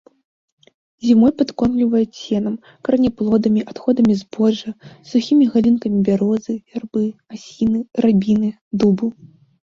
Зімой 1.07 1.31
падкормліваюць 1.39 2.19
сенам, 2.19 2.55
караняплодамі, 2.87 3.61
адходамі 3.73 4.13
збожжа, 4.21 4.69
сухімі 5.11 5.45
галінкамі 5.57 5.97
бярозы, 6.07 6.55
вярбы, 6.71 7.03
асіны, 7.37 7.79
рабіны, 8.07 8.49
дубу. 8.85 9.11